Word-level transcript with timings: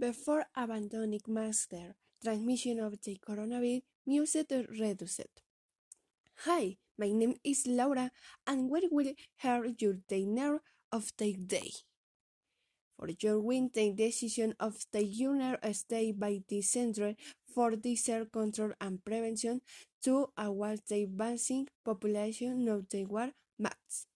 Before 0.00 0.44
abandoning 0.54 1.26
master 1.26 1.96
transmission 2.22 2.78
of 2.78 3.02
the 3.02 3.18
coronavirus, 3.18 3.82
music 4.06 4.46
reduced. 4.70 5.42
Hi, 6.46 6.76
my 6.96 7.10
name 7.10 7.34
is 7.42 7.66
Laura, 7.66 8.12
and 8.46 8.70
we 8.70 8.86
will 8.92 9.12
hear 9.42 9.66
your 9.76 9.94
dinner 10.06 10.62
of 10.92 11.10
the 11.18 11.32
day. 11.34 11.72
For 12.96 13.08
your 13.18 13.40
winter 13.40 13.92
decision 13.92 14.54
of 14.60 14.86
the 14.92 15.02
United 15.02 15.74
States 15.74 16.16
by 16.16 16.42
the 16.46 16.62
Center 16.62 17.16
for 17.52 17.72
Disease 17.74 18.24
Control 18.32 18.74
and 18.80 19.04
Prevention 19.04 19.62
to 20.04 20.28
award 20.38 20.78
the 20.88 21.06
vaccine 21.10 21.66
population 21.84 22.68
of 22.68 22.88
the 22.88 23.04
war 23.04 23.32
max. 23.58 24.06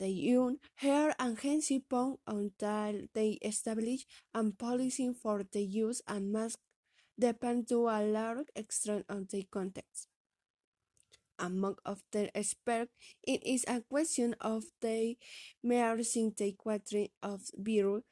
The 0.00 0.08
UN 0.08 0.56
Health 0.76 1.14
Agency 1.20 1.84
found 1.90 2.16
until 2.26 3.02
they 3.12 3.32
establish 3.42 4.06
a 4.32 4.42
policy 4.50 5.12
for 5.12 5.42
the 5.52 5.60
use 5.60 6.00
and 6.08 6.32
masks 6.32 6.62
depend 7.18 7.68
to 7.68 7.86
a 7.86 8.00
large 8.00 8.46
extent 8.56 9.04
on 9.10 9.26
the 9.30 9.46
context. 9.52 10.08
Among 11.38 11.76
of 11.84 12.02
the 12.12 12.34
experts, 12.34 12.90
it 13.22 13.44
is 13.44 13.66
a 13.68 13.82
question 13.82 14.34
of 14.40 14.64
the 14.80 15.18
measuring 15.62 16.32
the 16.34 16.52
quantity 16.52 17.12
of 17.22 17.42
virus 17.54 18.02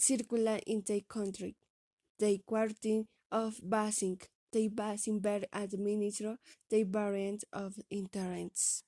circulating 0.00 0.62
in 0.66 0.82
the 0.84 1.04
country, 1.08 1.54
the 2.18 2.42
quantity 2.44 3.06
of 3.30 3.60
vaccine, 3.62 4.18
the 4.50 4.66
vaccine 4.66 5.20
being 5.20 5.44
administered, 5.52 6.38
the 6.70 6.82
variant 6.82 7.44
of 7.52 7.74
interest. 7.88 8.82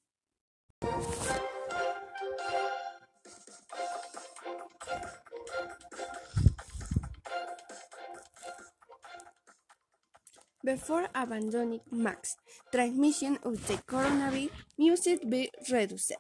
Before 10.63 11.09
abandoning 11.15 11.81
Max, 11.91 12.37
transmission 12.71 13.39
of 13.43 13.67
the 13.67 13.81
coronavirus, 13.89 14.51
music 14.79 15.29
be 15.29 15.51
reduced. 15.73 16.13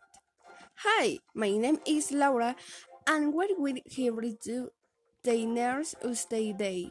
Hi, 0.82 1.18
my 1.34 1.50
name 1.50 1.78
is 1.86 2.10
Laura, 2.10 2.56
and 3.06 3.34
we 3.34 3.54
will 3.58 3.76
here 3.84 4.16
do 4.42 4.70
the 5.22 5.44
nurse 5.44 5.94
of 6.02 6.16
the 6.30 6.52
day. 6.54 6.90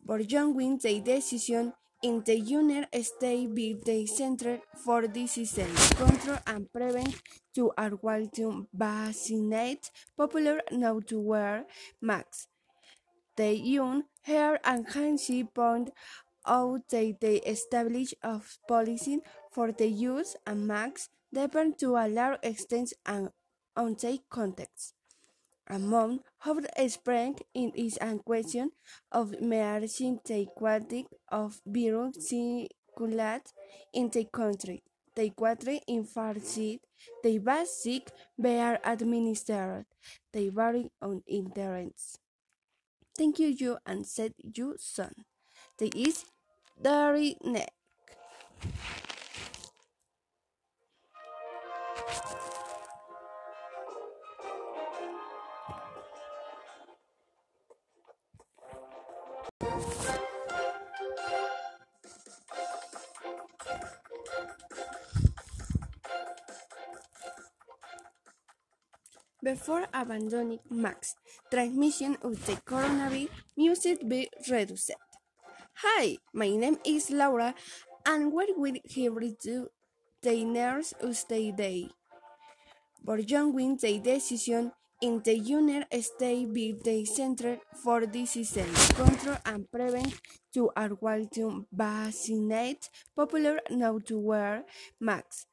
Borjong 0.00 0.80
the 0.80 1.00
decision 1.00 1.74
in 2.02 2.22
the 2.24 2.38
United 2.38 3.04
States 3.04 3.52
by 3.84 4.04
Center 4.04 4.60
for 4.84 5.06
Disease 5.06 5.58
Control 5.96 6.38
and 6.46 6.72
Prevention 6.72 7.20
to 7.54 7.72
award 7.76 8.32
to 8.34 8.66
vaccinate 8.72 9.90
popular 10.16 10.60
now 10.72 11.00
to 11.00 11.20
wear 11.20 11.66
masks. 12.00 12.48
The 13.36 13.54
UN 13.54 14.04
Health 14.22 14.60
Agency 14.66 15.44
pointed 15.44 15.92
out 16.46 16.88
that 16.88 17.20
the 17.20 17.48
establishment 17.48 18.24
of 18.24 18.58
policies 18.66 19.20
for 19.50 19.72
the 19.72 19.88
use 19.88 20.36
of 20.46 20.56
masks 20.56 21.10
depend 21.32 21.78
to 21.78 21.96
a 21.96 22.08
large 22.08 22.38
extent 22.42 22.92
on 23.06 23.30
the 23.76 24.18
context. 24.30 24.94
Among 25.70 26.20
other 26.44 26.68
experts, 26.76 27.42
it 27.54 27.72
is 27.76 27.96
a 28.00 28.18
question 28.18 28.72
of 29.10 29.40
measuring 29.40 30.20
the 30.24 30.46
quantity 30.54 31.06
of 31.28 31.62
virus 31.64 32.28
circulating 32.28 33.42
in 33.94 34.10
the 34.10 34.24
country, 34.24 34.82
the 35.14 35.30
quantity 35.30 35.80
infected, 35.86 36.80
the 37.22 37.38
vaccine 37.38 38.02
being 38.38 38.76
administered, 38.84 39.86
the 40.32 40.48
variant 40.50 40.92
of 41.00 41.22
interest. 41.26 42.18
Thank 43.16 43.38
you, 43.38 43.48
you 43.48 43.78
and 43.86 44.04
said 44.06 44.34
you 44.42 44.74
son. 44.78 45.12
That 45.78 45.94
is 45.94 46.24
very 46.78 47.36
neck. 47.42 47.72
Before 69.42 69.86
abandoning 69.94 70.60
mass 70.68 71.16
transmission 71.50 72.18
of 72.20 72.44
the 72.44 72.60
coronavirus, 72.60 73.30
music 73.56 74.06
be 74.06 74.28
reduced. 74.50 74.92
Hi, 75.80 76.18
my 76.34 76.50
name 76.50 76.76
is 76.84 77.10
Laura, 77.10 77.54
and 78.04 78.34
we 78.34 78.52
will 78.54 78.76
here 78.84 79.16
do 79.42 79.68
the 80.20 80.44
nurse 80.44 80.92
of 81.00 81.16
the 81.30 81.52
day. 81.52 81.88
Borjong 83.02 83.80
the 83.80 83.98
decision 84.00 84.72
in 85.00 85.22
the 85.24 85.38
United 85.38 86.04
States 86.04 86.44
by 86.52 86.76
the 86.84 87.06
Center 87.06 87.56
for 87.82 88.04
Disease 88.04 88.60
Control 88.92 89.38
and 89.46 89.64
Prevention 89.72 90.20
to 90.52 90.70
award 90.76 91.32
to 91.32 91.64
vaccinate 91.72 92.90
popular 93.16 93.58
now 93.70 93.98
to 94.04 94.18
wear 94.18 94.64
masks. 95.00 95.46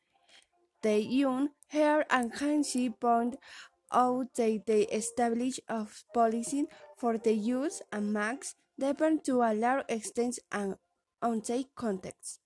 The 0.82 1.00
UN 1.24 1.50
Health 1.70 2.04
Agency 2.12 2.90
pointed 2.90 3.36
out 3.36 3.77
that 3.92 4.64
they 4.66 4.82
establishment 4.84 5.60
of 5.70 6.04
policy 6.14 6.66
for 6.98 7.18
the 7.18 7.34
use 7.34 7.82
and 7.92 8.14
max 8.14 8.56
depend 8.80 9.24
to 9.26 9.42
a 9.42 9.54
large 9.54 9.86
extent 9.90 10.40
on 10.52 10.78
the 11.22 11.66
context. 11.76 12.40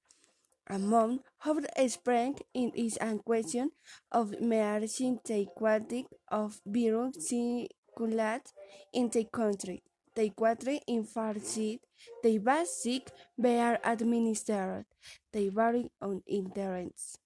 Among 0.68 1.20
other 1.46 1.68
experts, 1.76 2.42
it 2.54 2.74
is 2.76 2.98
a 3.02 3.18
question 3.18 3.72
of 4.12 4.40
measuring 4.42 5.20
the 5.26 5.46
quantity 5.56 6.08
of 6.30 6.62
virus 6.66 7.30
circulating 7.30 8.44
in 8.94 9.10
the 9.10 9.26
country, 9.26 9.84
the 10.16 10.30
quantity 10.30 10.82
infected, 10.88 11.80
the 12.24 12.38
vaccine 12.38 13.02
being 13.40 13.78
administered, 13.84 14.86
they 15.34 15.50
vary 15.50 15.92
on 16.02 16.24
interest. 16.26 17.20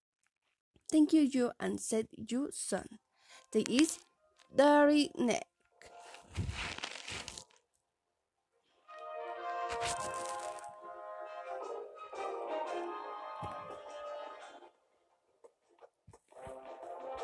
Thank 0.91 1.13
you, 1.13 1.21
you 1.21 1.51
and 1.59 1.79
said 1.79 2.07
you 2.11 2.49
son. 2.51 2.87
That 3.51 3.69
is 3.69 3.99
Dairy 4.55 5.11
Neck. 5.17 5.45